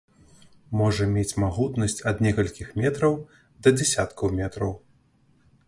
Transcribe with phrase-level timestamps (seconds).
[0.79, 3.13] Можа мець магутнасць ад некалькіх метраў
[3.67, 4.77] да дзясяткаў метраў.